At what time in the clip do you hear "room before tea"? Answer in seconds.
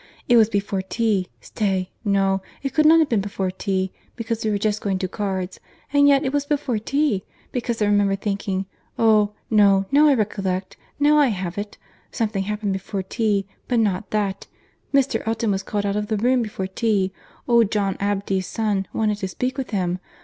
16.17-17.13